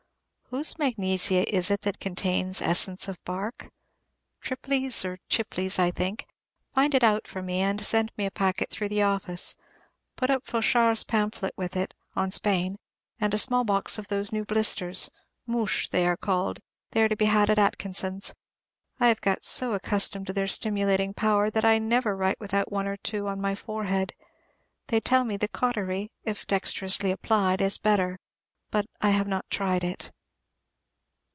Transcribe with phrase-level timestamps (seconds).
[0.53, 3.69] Whose Magnesia is it that contains essence of Bark?
[4.41, 6.27] Tripley's or Chipley's, I think.
[6.75, 9.55] Find it out for me, and send me a packet through the office;
[10.17, 12.75] put up Fauchard's pamphlet with it, on Spain,
[13.17, 15.09] and a small box of those new blisters,
[15.47, 16.59] Mouches they are called;
[16.91, 18.33] they are to be had at Atkinson's.
[18.99, 22.87] I have got so accustomed to their stimulating power that I never write without one
[22.87, 24.11] or two on my forehead.
[24.87, 28.19] They tell me the cautery, if dexterously applied, is better;
[28.69, 30.11] but I have not tried it.